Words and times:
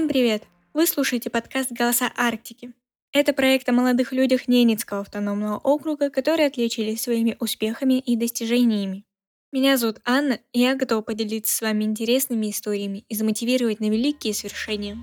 Всем 0.00 0.08
привет! 0.08 0.44
Вы 0.72 0.86
слушаете 0.86 1.28
подкаст 1.28 1.72
«Голоса 1.72 2.10
Арктики». 2.16 2.72
Это 3.12 3.34
проект 3.34 3.68
о 3.68 3.72
молодых 3.72 4.12
людях 4.12 4.48
Ненецкого 4.48 5.00
автономного 5.00 5.58
округа, 5.58 6.08
которые 6.08 6.46
отличились 6.46 7.02
своими 7.02 7.36
успехами 7.38 7.98
и 7.98 8.16
достижениями. 8.16 9.04
Меня 9.52 9.76
зовут 9.76 10.00
Анна, 10.06 10.38
и 10.54 10.60
я 10.60 10.74
готова 10.74 11.02
поделиться 11.02 11.54
с 11.54 11.60
вами 11.60 11.84
интересными 11.84 12.48
историями 12.48 13.04
и 13.10 13.14
замотивировать 13.14 13.80
на 13.80 13.90
великие 13.90 14.32
свершения. 14.32 14.96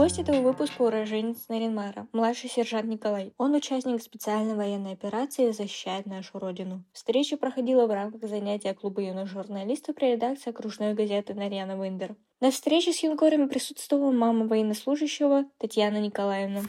Гость 0.00 0.18
этого 0.18 0.40
выпуска 0.40 0.80
уроженец 0.80 1.46
Наринмара, 1.50 2.06
младший 2.14 2.48
сержант 2.48 2.86
Николай. 2.86 3.34
Он 3.36 3.52
участник 3.54 4.02
специальной 4.02 4.54
военной 4.54 4.94
операции 4.94 5.50
и 5.50 5.52
защищает 5.52 6.06
нашу 6.06 6.38
родину. 6.38 6.82
Встреча 6.94 7.36
проходила 7.36 7.86
в 7.86 7.90
рамках 7.90 8.26
занятия 8.26 8.72
клуба 8.72 9.02
юных 9.02 9.28
журналистов 9.28 9.96
при 9.96 10.12
редакции 10.12 10.48
окружной 10.48 10.94
газеты 10.94 11.34
Нарьяна 11.34 11.72
Виндер. 11.72 12.16
На 12.40 12.50
встрече 12.50 12.94
с 12.94 13.02
юнкорами 13.02 13.46
присутствовала 13.46 14.10
мама 14.10 14.46
военнослужащего 14.46 15.44
Татьяна 15.58 16.00
Николаевна. 16.00 16.62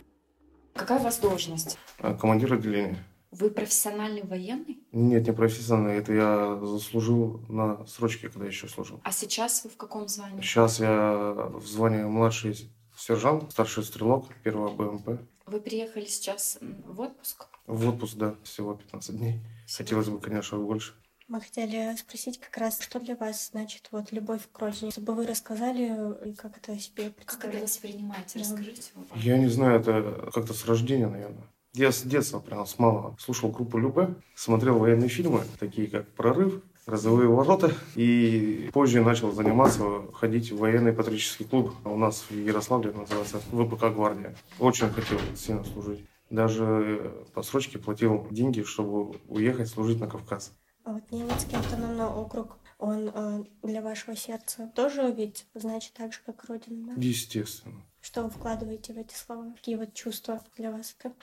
Какая 0.74 1.00
у 1.00 1.04
вас 1.04 1.18
должность? 1.20 1.78
А, 2.00 2.14
Командир 2.14 2.54
отделения. 2.56 2.98
Вы 3.32 3.50
профессиональный 3.50 4.24
военный? 4.24 4.84
Нет, 4.92 5.26
не 5.26 5.32
профессиональный. 5.32 6.00
Это 6.00 6.12
я 6.12 6.60
заслужил 6.66 7.40
на 7.48 7.86
срочке, 7.86 8.28
когда 8.28 8.46
еще 8.46 8.68
служил. 8.68 9.00
А 9.06 9.14
сейчас 9.14 9.64
вы 9.64 9.70
в 9.70 9.78
каком 9.78 10.10
звании? 10.10 10.42
Сейчас 10.42 10.82
я 10.82 11.34
в 11.54 11.66
звании 11.66 12.04
младший 12.04 12.70
сержант, 13.02 13.52
старший 13.52 13.84
стрелок 13.84 14.28
первого 14.44 14.70
БМП. 14.70 15.22
Вы 15.46 15.60
приехали 15.60 16.06
сейчас 16.06 16.60
в 16.62 17.02
отпуск? 17.02 17.48
В 17.66 17.90
отпуск, 17.90 18.16
да, 18.16 18.36
всего 18.44 18.76
15 18.76 19.18
дней. 19.18 19.42
Хотелось 19.76 20.08
бы, 20.10 20.20
конечно, 20.20 20.58
больше. 20.58 20.94
Мы 21.28 21.40
хотели 21.40 21.96
спросить 21.96 22.40
как 22.40 22.58
раз, 22.58 22.82
что 22.82 23.00
для 23.00 23.16
вас 23.16 23.52
значит 23.52 23.88
вот 23.92 24.12
любовь 24.12 24.42
к 24.52 24.60
родине, 24.60 24.92
чтобы 24.92 25.16
вы 25.16 25.26
рассказали, 25.26 26.30
и 26.30 26.34
как 26.34 26.58
это 26.58 26.78
себе 26.78 27.14
Как 27.26 27.46
это 27.46 27.64
воспринимаете? 27.64 28.40
Да. 28.40 28.42
Расскажите. 28.42 28.92
Я 29.16 29.38
не 29.38 29.48
знаю, 29.48 29.80
это 29.80 30.30
как-то 30.34 30.54
с 30.54 30.66
рождения, 30.66 31.08
наверное. 31.08 31.48
Я 31.74 31.94
с 31.94 32.02
детства, 32.02 32.40
прям 32.40 32.66
с 32.66 32.78
малого, 32.80 33.16
слушал 33.18 33.50
группу 33.50 33.78
Любе, 33.78 34.16
смотрел 34.36 34.78
военные 34.78 35.08
фильмы, 35.08 35.46
такие 35.58 35.88
как 35.88 36.06
«Прорыв», 36.10 36.62
«Грозовые 36.88 37.30
ворота», 37.30 37.74
и 37.96 38.70
позже 38.74 39.02
начал 39.02 39.32
заниматься, 39.32 39.84
ходить 40.14 40.52
в 40.52 40.58
военный 40.58 40.94
патриотический 40.94 41.46
клуб. 41.46 41.74
У 41.86 41.98
нас 41.98 42.26
в 42.30 42.34
Ярославле 42.34 42.92
называется 42.92 43.40
ВПК 43.52 43.94
«Гвардия». 43.94 44.36
Очень 44.60 44.90
хотел 44.90 45.20
сильно 45.36 45.64
служить. 45.64 46.06
Даже 46.30 47.26
по 47.34 47.44
срочке 47.44 47.78
платил 47.78 48.26
деньги, 48.32 48.64
чтобы 48.64 49.20
уехать 49.28 49.68
служить 49.68 50.00
на 50.00 50.08
Кавказ. 50.08 50.54
А 50.84 50.94
вот 50.94 51.04
Ненецкий 51.12 51.58
автономный 51.58 52.06
округ, 52.06 52.58
он 52.80 53.12
э, 53.14 53.44
для 53.62 53.82
вашего 53.82 54.16
сердца 54.16 54.72
тоже 54.76 55.14
ведь 55.16 55.46
значит 55.54 55.94
так 55.94 56.14
же, 56.14 56.20
как 56.26 56.46
родина, 56.46 56.88
да? 56.88 57.02
Естественно. 57.02 57.84
Что 58.02 58.24
вы 58.24 58.32
вкладываете 58.32 58.94
в 58.94 58.98
эти 58.98 59.14
слова? 59.14 59.52
Какие 59.54 59.76
вот 59.76 59.94
чувства 59.94 60.42
для 60.58 60.72
вас 60.72 60.96
это? 60.98 61.14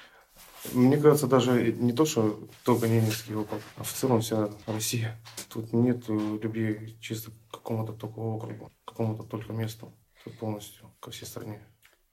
Мне 0.72 0.96
кажется, 0.96 1.26
даже 1.26 1.72
не 1.72 1.92
то, 1.92 2.04
что 2.04 2.48
только 2.64 2.88
Ненецкий 2.88 3.34
округ, 3.34 3.60
а 3.76 3.84
в 3.84 3.92
целом 3.92 4.20
вся 4.20 4.50
Россия. 4.66 5.18
Тут 5.48 5.72
нет 5.72 6.08
любви 6.08 6.96
чисто 7.00 7.30
к 7.30 7.52
какому-то 7.52 7.92
только 7.92 8.18
округу, 8.18 8.70
к 8.84 8.88
какому-то 8.88 9.22
только 9.22 9.52
месту. 9.52 9.92
Тут 10.24 10.38
полностью 10.38 10.90
ко 11.00 11.10
всей 11.10 11.26
стране. 11.26 11.60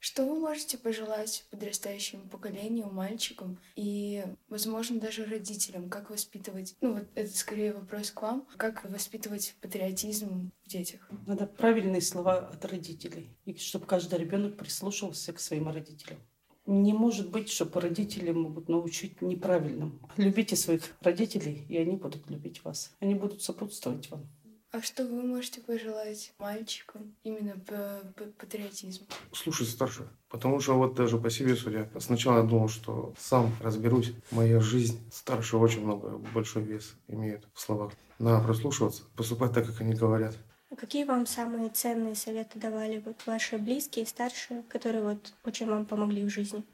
Что 0.06 0.24
вы 0.24 0.40
можете 0.40 0.78
пожелать 0.78 1.48
подрастающему 1.50 2.30
поколению, 2.30 2.92
мальчикам 2.92 3.60
и, 3.76 4.24
возможно, 4.50 5.00
даже 5.00 5.26
родителям? 5.26 5.90
Как 5.90 6.12
воспитывать, 6.12 6.76
ну 6.80 6.94
вот 6.94 7.08
это 7.16 7.36
скорее 7.36 7.74
вопрос 7.74 8.12
к 8.12 8.22
вам, 8.22 8.48
как 8.56 8.88
воспитывать 8.88 9.56
патриотизм 9.62 10.52
в 10.64 10.70
детях? 10.70 11.10
Надо 11.26 11.48
правильные 11.48 12.02
слова 12.02 12.38
от 12.50 12.64
родителей. 12.66 13.36
И 13.46 13.56
чтобы 13.58 13.88
каждый 13.88 14.20
ребенок 14.20 14.58
прислушивался 14.58 15.34
к 15.34 15.40
своим 15.40 15.70
родителям. 15.70 16.20
Не 16.66 16.94
может 16.94 17.30
быть, 17.30 17.50
чтобы 17.50 17.80
родители 17.80 18.32
могут 18.32 18.70
научить 18.70 19.22
неправильным. 19.22 20.00
Любите 20.18 20.56
своих 20.56 20.82
родителей, 21.02 21.66
и 21.70 21.78
они 21.78 21.96
будут 21.96 22.30
любить 22.30 22.64
вас. 22.64 22.96
Они 23.00 23.14
будут 23.14 23.42
сопутствовать 23.42 24.10
вам. 24.10 24.28
А 24.76 24.82
что 24.82 25.06
вы 25.06 25.24
можете 25.24 25.62
пожелать 25.62 26.34
мальчикам 26.38 27.16
именно 27.24 27.54
по, 27.54 28.02
по 28.18 28.26
патриотизму? 28.26 29.08
Слушать 29.32 29.70
старших. 29.70 30.08
Потому 30.28 30.60
что 30.60 30.74
вот 30.74 30.96
даже 30.96 31.18
по 31.18 31.30
себе 31.30 31.56
судя, 31.56 31.90
сначала 32.00 32.40
я 32.40 32.44
думал, 32.44 32.68
что 32.68 33.14
сам 33.18 33.56
разберусь. 33.62 34.12
Моя 34.32 34.60
жизнь 34.60 35.00
старше 35.14 35.56
очень 35.56 35.86
много, 35.86 36.18
большой 36.34 36.64
вес 36.64 36.96
имеет 37.08 37.48
в 37.54 37.62
словах. 37.62 37.94
Надо 38.20 38.44
прослушиваться, 38.44 39.04
поступать 39.16 39.54
так, 39.54 39.66
как 39.66 39.80
они 39.80 39.94
говорят. 39.94 40.36
А 40.76 40.78
Какие 40.78 41.06
вам 41.06 41.26
самые 41.26 41.70
ценные 41.70 42.16
советы 42.16 42.60
давали 42.60 43.02
вот 43.06 43.26
ваши 43.26 43.58
близкие, 43.58 44.06
старшие, 44.06 44.62
которые 44.64 45.04
вот 45.04 45.34
очень 45.46 45.68
вам 45.68 45.86
помогли 45.86 46.26
в 46.26 46.30
жизни? 46.30 46.66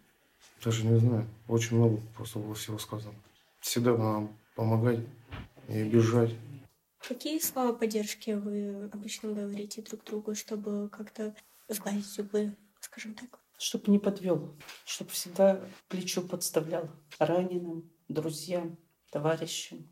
Даже 0.66 0.88
не 0.88 0.98
знаю. 0.98 1.28
Очень 1.48 1.78
много 1.78 2.02
просто 2.16 2.40
было 2.40 2.56
всего 2.56 2.80
сказано. 2.80 3.14
Всегда 3.60 3.96
надо 3.96 4.28
помогать 4.56 5.02
и 5.68 5.84
бежать. 5.84 6.32
Какие 7.08 7.38
слова 7.38 7.74
поддержки 7.74 8.32
вы 8.32 8.90
обычно 8.92 9.34
говорите 9.34 9.84
друг 9.84 10.04
другу, 10.04 10.34
чтобы 10.34 10.90
как-то 10.90 11.36
сгладить 11.68 12.18
углы, 12.18 12.56
скажем 12.80 13.14
так? 13.14 13.40
Чтобы 13.60 13.92
не 13.92 14.00
подвел, 14.00 14.56
чтобы 14.84 15.12
всегда 15.12 15.62
плечо 15.90 16.24
подставлял 16.24 16.90
раненым, 17.20 17.88
друзьям, 18.08 18.78
товарищам. 19.12 19.88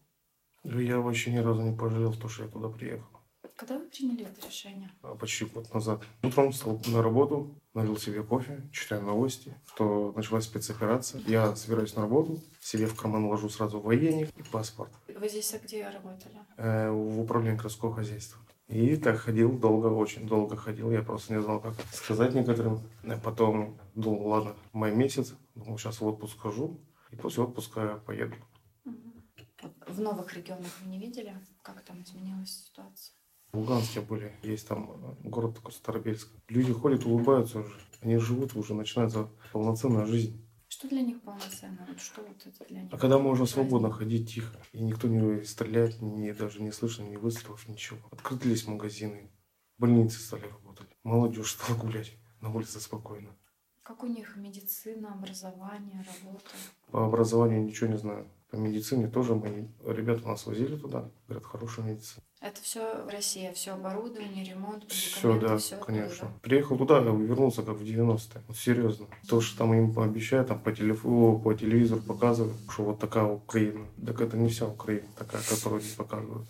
Я 0.64 0.98
вообще 0.98 1.32
ни 1.32 1.38
разу 1.38 1.62
не 1.62 1.78
пожалел, 1.78 2.16
то, 2.16 2.28
что 2.28 2.46
я 2.46 2.50
туда 2.50 2.70
приехал. 2.70 3.19
Когда 3.60 3.78
вы 3.78 3.90
приняли 3.90 4.26
это 4.26 4.48
решение? 4.48 4.90
а, 5.02 5.16
почти 5.16 5.44
год 5.44 5.74
назад. 5.74 6.02
Утром 6.24 6.54
встал 6.54 6.82
на 6.88 7.04
работу, 7.04 7.54
налил 7.74 7.98
себе 7.98 8.24
кофе, 8.24 8.62
читаю 8.72 9.02
новости, 9.02 9.54
что 9.74 10.14
началась 10.16 10.46
спецоперация. 10.46 11.22
Я 11.28 11.54
собираюсь 11.58 11.94
на 11.94 12.04
работу, 12.04 12.40
себе 12.62 12.86
в 12.86 12.96
карман 12.96 13.26
ложу 13.26 13.50
сразу 13.50 13.82
военник 13.82 14.30
и 14.38 14.44
паспорт 14.44 14.94
Вы 15.10 15.28
здесь 15.28 15.54
а 15.54 15.60
где 15.60 15.90
работали? 15.90 16.40
э, 16.56 16.90
в 16.90 17.20
управлении 17.20 17.58
городского 17.58 17.94
хозяйства. 17.94 18.40
И 18.70 18.96
так 18.96 19.18
ходил 19.18 19.52
долго, 19.52 19.88
очень 19.88 20.26
долго 20.26 20.56
ходил. 20.56 20.90
Я 20.90 21.02
просто 21.02 21.34
не 21.34 21.42
знал, 21.42 21.60
как 21.60 21.74
сказать 21.92 22.34
некоторым. 22.34 22.80
А 23.04 23.18
потом 23.18 23.78
думал, 23.94 24.26
ладно, 24.30 24.56
май 24.72 24.96
месяц, 24.96 25.34
думал, 25.56 25.78
сейчас 25.78 26.00
в 26.00 26.08
отпуск 26.08 26.40
хожу, 26.40 26.80
и 27.12 27.18
после 27.18 27.44
отпуска 27.44 28.02
поеду. 28.06 28.36
Мгм. 28.86 29.22
Вот 29.62 29.74
В 29.90 30.00
новых 30.00 30.34
регионах 30.34 30.72
вы 30.82 30.92
не 30.92 30.98
видели, 30.98 31.36
как 31.62 31.82
там 31.82 32.02
изменилась 32.04 32.68
ситуация? 32.68 33.19
В 33.52 33.58
Луганске 33.58 34.02
были, 34.02 34.36
есть 34.44 34.68
там 34.68 34.92
э, 35.24 35.28
город 35.28 35.56
такой 35.56 35.72
Старобельск. 35.72 36.30
Люди 36.50 36.72
ходят, 36.72 37.06
улыбаются 37.06 37.60
уже. 37.60 37.80
Они 38.02 38.18
живут, 38.18 38.56
уже 38.56 38.76
начинается 38.76 39.30
полноценная 39.52 40.06
жизнь. 40.06 40.46
Что 40.68 40.88
для 40.88 41.02
них 41.02 41.20
полноценно? 41.22 41.84
Вот 41.88 42.00
что 42.00 42.22
вот 42.22 42.46
это 42.46 42.66
для 42.70 42.84
них? 42.84 42.94
А 42.94 42.98
когда 42.98 43.18
можно 43.18 43.46
праздник? 43.46 43.54
свободно 43.56 43.92
ходить 43.92 44.32
тихо, 44.32 44.56
и 44.72 44.82
никто 44.82 45.08
не 45.08 45.44
стреляет, 45.44 46.00
ни, 46.00 46.32
даже 46.32 46.62
не 46.62 46.72
слышно 46.72 47.04
ни 47.04 47.16
выстрелов, 47.16 47.68
ничего. 47.68 48.00
Открылись 48.12 48.68
магазины, 48.68 49.32
больницы 49.80 50.20
стали 50.20 50.44
работать, 50.44 50.88
молодежь 51.04 51.54
стала 51.54 51.76
гулять 51.76 52.14
на 52.42 52.54
улице 52.54 52.80
спокойно. 52.80 53.36
Как 53.82 54.04
у 54.04 54.08
них 54.08 54.36
медицина, 54.36 55.14
образование, 55.14 56.06
работа? 56.24 56.52
По 56.92 57.08
образованию 57.08 57.64
ничего 57.64 57.90
не 57.90 57.98
знаю. 57.98 58.30
По 58.52 58.56
медицине 58.56 59.08
тоже 59.08 59.36
мы, 59.36 59.70
ребята 59.86 60.28
нас 60.28 60.48
возили 60.48 60.76
туда, 60.76 61.10
говорят, 61.28 61.46
хорошая 61.46 61.86
медицина. 61.86 62.24
Это 62.42 62.62
все 62.62 63.08
Россия, 63.10 63.52
все 63.54 63.72
оборудование, 63.72 64.44
ремонт, 64.44 64.90
Все, 64.90 65.40
да, 65.40 65.56
оттуда, 65.56 65.84
конечно. 65.86 66.28
да? 66.30 66.34
Приехал 66.42 66.78
туда, 66.78 67.00
вернулся 67.00 67.64
как 67.64 67.76
в 67.76 67.84
90-е. 67.84 68.42
Вот 68.48 68.58
серьезно. 68.58 69.08
То, 69.28 69.42
что 69.42 69.58
там 69.60 69.74
им 69.74 69.94
пообещают, 69.94 70.48
там 70.48 70.60
по 70.60 70.72
телефону, 70.72 71.38
по 71.38 71.54
телевизору 71.54 72.02
показывают, 72.02 72.56
что 72.70 72.84
вот 72.86 73.00
такая 73.00 73.26
Украина. 73.26 73.86
Так 74.04 74.22
это 74.22 74.38
не 74.38 74.50
вся 74.50 74.68
Украина 74.68 75.08
такая, 75.18 75.42
которую 75.48 75.82
не 75.82 75.90
показывают. 75.96 76.48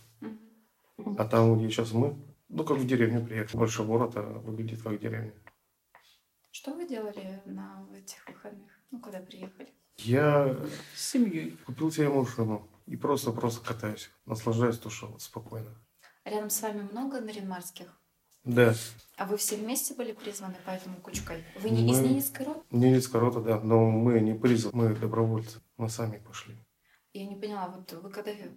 А 1.18 1.26
там, 1.26 1.58
где 1.58 1.70
сейчас 1.70 1.92
мы, 1.92 2.16
ну, 2.50 2.64
как 2.64 2.78
в 2.78 2.86
деревню 2.86 3.26
приехали. 3.26 3.58
Больше 3.58 3.84
город, 3.84 4.12
а 4.16 4.22
выглядит 4.46 4.82
как 4.84 5.00
деревня. 5.00 5.34
Что 6.52 6.74
вы 6.74 6.88
делали 6.88 7.42
на 7.46 7.86
этих 7.96 8.28
выходных? 8.28 8.72
Ну, 8.92 9.00
когда 9.00 9.20
приехали? 9.20 9.74
Я 9.98 10.58
С 10.96 11.12
семьей. 11.12 11.58
купил 11.66 11.92
себе 11.92 12.10
машину 12.10 12.68
и 12.86 12.96
просто-просто 12.96 13.66
катаюсь. 13.66 14.10
Наслаждаюсь 14.26 14.78
то, 14.80 14.90
что 14.90 15.08
вот 15.08 15.22
спокойно. 15.22 15.76
Рядом 16.26 16.50
с 16.50 16.62
вами 16.62 16.82
много 16.92 17.22
наринмарских? 17.22 17.96
Да, 18.46 18.74
А 19.18 19.26
вы 19.26 19.36
все 19.38 19.58
вместе 19.58 19.94
были 19.94 20.14
призваны, 20.14 20.56
поэтому 20.66 20.96
кучкой? 21.02 21.44
Вы 21.60 21.70
не 21.72 21.92
из 21.92 22.00
Мы- 22.00 22.08
Ненецкой 22.08 22.46
роты? 22.46 22.62
Ненецкая 22.72 23.22
рота, 23.22 23.42
да, 23.42 23.60
но 23.60 23.92
мы 23.92 24.20
не 24.22 24.34
призваны, 24.34 24.90
мы 24.90 24.96
добровольцы. 24.96 25.60
Мы 25.78 25.90
сами 25.90 26.18
пошли. 26.20 26.56
Я 27.14 27.28
не 27.28 27.36
поняла, 27.36 27.68
вот 27.68 27.92
вы 27.92 28.10
когда 28.10 28.32
э, 28.32 28.50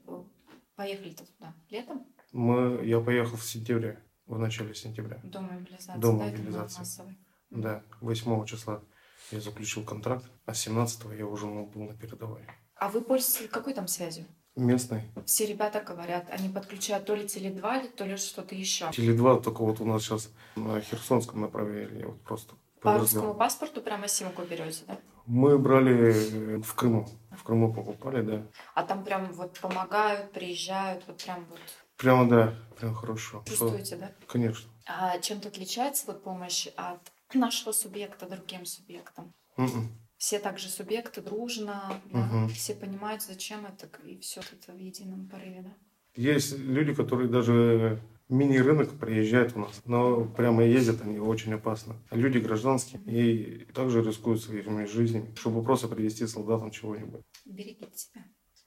поехали-то 0.76 1.26
туда? 1.26 1.54
Летом? 1.68 2.06
Мы, 2.30 2.86
я 2.86 3.00
поехал 3.00 3.36
в 3.36 3.44
сентябре, 3.44 4.00
в 4.26 4.38
начале 4.38 4.72
сентября. 4.74 5.20
До 5.24 5.40
мобилизации, 5.40 6.00
До 6.00 6.12
да, 6.16 6.26
это 6.26 6.36
было 6.36 6.44
мобилизации. 6.44 6.78
массовой. 6.78 7.18
Да, 7.52 7.82
8 8.00 8.46
числа 8.46 8.82
я 9.30 9.40
заключил 9.40 9.84
контракт, 9.84 10.24
а 10.46 10.54
17 10.54 11.18
я 11.18 11.26
уже 11.26 11.46
был 11.46 11.82
на 11.82 11.94
передовой. 11.94 12.46
А 12.76 12.88
вы 12.88 13.00
пользуетесь 13.00 13.48
какой 13.50 13.74
там 13.74 13.88
связью? 13.88 14.26
местный. 14.56 15.02
Все 15.24 15.46
ребята 15.46 15.80
говорят, 15.80 16.28
они 16.30 16.48
подключают 16.48 17.06
то 17.06 17.14
ли 17.14 17.24
Теле2, 17.24 17.88
то 17.96 18.04
ли 18.04 18.16
что-то 18.16 18.54
еще. 18.54 18.86
Теле2 18.86 19.42
только 19.42 19.62
вот 19.62 19.80
у 19.80 19.86
нас 19.86 20.02
сейчас 20.02 20.30
на 20.56 20.80
Херсонском 20.80 21.40
направили, 21.40 22.00
я 22.00 22.08
вот 22.08 22.20
просто 22.22 22.54
По 22.80 22.98
русскому 22.98 23.34
паспорту 23.34 23.80
прямо 23.80 24.08
симку 24.08 24.42
берете, 24.42 24.84
да? 24.86 24.98
Мы 25.24 25.58
брали 25.58 26.56
э, 26.56 26.60
в 26.60 26.74
Крыму. 26.74 27.08
В 27.30 27.42
Крыму 27.44 27.72
покупали, 27.72 28.22
да. 28.22 28.42
А 28.74 28.82
там 28.82 29.04
прям 29.04 29.32
вот 29.32 29.58
помогают, 29.58 30.32
приезжают, 30.32 31.04
вот 31.06 31.22
прям 31.22 31.46
вот 31.48 31.60
Прямо, 31.96 32.28
да, 32.28 32.54
прям 32.80 32.94
хорошо. 32.94 33.44
Чувствуете, 33.46 33.96
да? 33.96 34.10
Конечно. 34.26 34.68
А 34.86 35.18
чем-то 35.18 35.48
отличается 35.48 36.04
вот 36.08 36.24
помощь 36.24 36.66
от 36.76 37.11
нашего 37.34 37.72
субъекта 37.72 38.26
другим 38.26 38.64
субъектам? 38.64 39.32
Мгм. 39.56 39.88
Все 40.16 40.38
также 40.38 40.68
субъекты 40.68 41.20
дружно, 41.20 42.00
да? 42.12 42.26
Мгм. 42.26 42.48
все 42.50 42.74
понимают, 42.74 43.22
зачем 43.22 43.66
это, 43.66 43.88
и 44.04 44.18
все 44.20 44.40
это 44.40 44.72
в 44.72 44.78
едином 44.78 45.28
порыве, 45.28 45.62
да? 45.62 45.74
Есть 46.14 46.58
люди, 46.58 46.94
которые 46.94 47.28
даже 47.28 48.00
мини-рынок 48.28 48.98
приезжают 48.98 49.56
у 49.56 49.60
нас, 49.60 49.82
но 49.84 50.24
прямо 50.24 50.62
ездят 50.62 51.02
они 51.02 51.18
очень 51.18 51.54
опасно. 51.54 51.96
Люди 52.10 52.38
гражданские 52.38 53.00
и 53.06 53.64
также 53.72 54.02
рискуют 54.02 54.42
своими 54.42 54.84
жизнями, 54.84 55.34
чтобы 55.36 55.62
просто 55.62 55.88
привезти 55.88 56.26
солдатам 56.26 56.70
чего-нибудь. 56.70 57.22
Берегите 57.44 57.96
себя, 57.96 58.24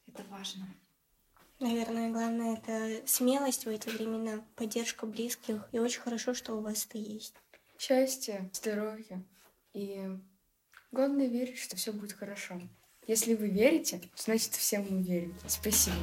это 0.07 0.23
важно. 0.29 0.67
Наверное, 1.59 2.11
главное 2.11 2.57
это 2.57 3.07
смелость 3.07 3.65
в 3.65 3.69
эти 3.69 3.87
времена, 3.87 4.43
поддержка 4.55 5.05
близких. 5.05 5.67
И 5.71 5.79
очень 5.79 6.01
хорошо, 6.01 6.33
что 6.33 6.53
у 6.55 6.61
вас 6.61 6.85
это 6.85 6.97
есть. 6.97 7.35
Счастья, 7.77 8.49
здоровья. 8.53 9.23
И 9.73 10.01
главное 10.91 11.27
верить, 11.27 11.57
что 11.57 11.75
все 11.75 11.91
будет 11.91 12.13
хорошо. 12.13 12.59
Если 13.07 13.35
вы 13.35 13.49
верите, 13.49 14.01
значит 14.15 14.53
всем 14.53 14.87
мы 14.89 15.03
верим. 15.03 15.35
Спасибо. 15.47 15.95